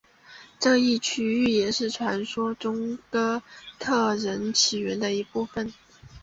[0.59, 3.43] 这一区域也是传说中哥
[3.77, 5.71] 特人起源的一部分。